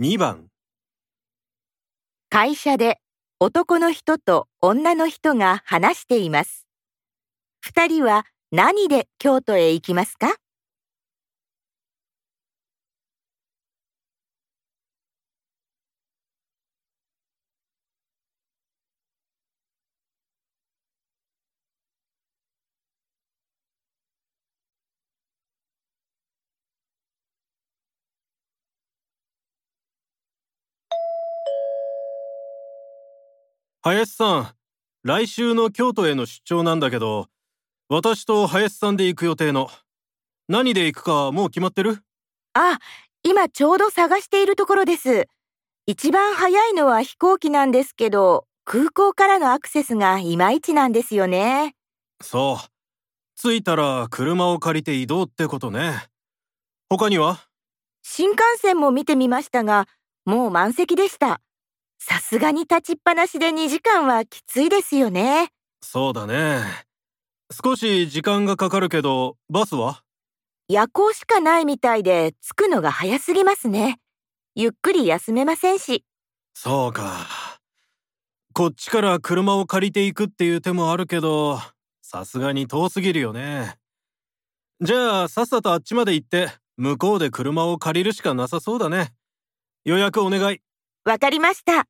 [0.00, 0.46] 2番
[2.30, 3.00] 会社で
[3.40, 6.68] 男の人と女の人が話しています。
[7.60, 10.36] 二人は何で京都へ行きますか？
[33.82, 34.48] 林さん
[35.04, 37.28] 来週の京都への出張なんだけど
[37.88, 39.70] 私と林さんで行く予定の
[40.48, 42.02] 何で行くかもう決まってる？
[42.54, 42.78] あ、
[43.22, 45.28] 今ちょうど探しているところです。
[45.86, 51.74] 一番早いのは飛行機なんですけど、空港からのアクセスがいまいちなんですよね。
[52.20, 52.68] そう
[53.40, 56.08] 着いたら車を借りて移動ってことね
[56.90, 57.38] 他には？
[58.02, 59.86] 新幹線も見てみましたが、
[60.24, 61.40] もう満席でした。
[61.98, 65.50] さすがに立ちっぱなしで2時間はきついですよね。
[65.82, 66.62] そうだね
[67.52, 70.02] 少し時間がかかるけどバスは？
[70.68, 73.98] 夜行しかないみたいで着くのが早すぎますね。
[74.54, 76.04] ゆっくり休めませんし。
[76.54, 77.26] そうか
[78.52, 81.60] こっちから車を借りていくっていう手もあるけど
[82.02, 83.76] さすがに遠すぎるよね
[84.80, 89.12] じゃあさっさとあっちまで行って向こうで車を借りるしかなさそうだね
[89.84, 90.58] 予約お願い
[91.08, 91.86] わかりました。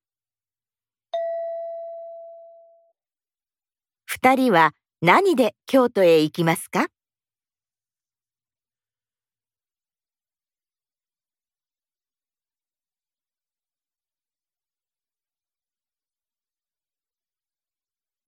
[4.04, 6.86] 二人は何で京都へ行きますか？